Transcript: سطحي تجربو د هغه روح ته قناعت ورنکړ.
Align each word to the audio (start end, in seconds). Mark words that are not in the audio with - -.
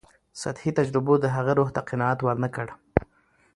سطحي 0.41 0.69
تجربو 0.79 1.13
د 1.19 1.25
هغه 1.35 1.51
روح 1.59 1.69
ته 1.75 1.81
قناعت 1.89 2.19
ورنکړ. 2.23 2.67